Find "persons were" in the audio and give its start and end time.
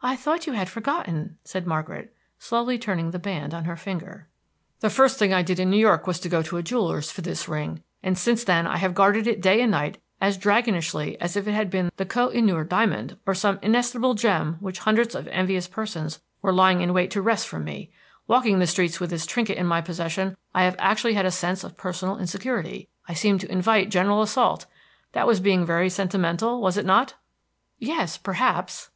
15.68-16.50